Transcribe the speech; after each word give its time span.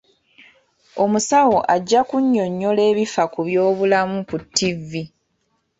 Omusawo 1.03 1.57
ajja 1.75 2.01
kunyonnyola 2.09 2.81
ebifa 2.91 3.23
ku 3.33 3.39
byobulamu 3.47 4.17
ku 4.29 4.35
ttivvi. 4.43 5.03